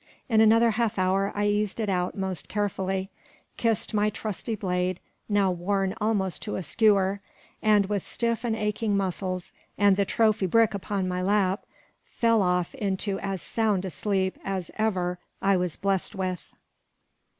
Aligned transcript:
In 0.29 0.41
another 0.41 0.71
half 0.71 0.97
hour, 0.97 1.31
I 1.35 1.45
eased 1.45 1.79
it 1.79 1.87
out 1.87 2.17
most 2.17 2.47
carefully, 2.49 3.11
kissed 3.55 3.93
my 3.93 4.09
trusty 4.09 4.55
blade, 4.55 4.99
now 5.29 5.51
worn 5.51 5.93
almost 6.01 6.41
to 6.41 6.55
a 6.55 6.63
skewer, 6.63 7.21
and 7.61 7.85
with 7.85 8.01
stiff 8.01 8.43
and 8.43 8.55
aching 8.55 8.97
muscles, 8.97 9.53
and 9.77 9.97
the 9.97 10.03
trophy 10.05 10.47
brick 10.47 10.73
upon 10.73 11.07
my 11.07 11.21
lap, 11.21 11.65
fell 12.03 12.41
off 12.41 12.73
into 12.73 13.19
as 13.19 13.43
sound 13.43 13.85
a 13.85 13.91
sleep 13.91 14.39
as 14.43 14.71
ever 14.75 15.19
I 15.39 15.55
was 15.55 15.75
blest 15.75 16.15
with. 16.15 16.51